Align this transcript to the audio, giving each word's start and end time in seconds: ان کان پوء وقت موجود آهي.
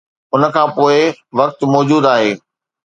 ان 0.33 0.43
کان 0.53 0.67
پوء 0.75 0.97
وقت 1.37 1.59
موجود 1.73 2.03
آهي. 2.13 2.31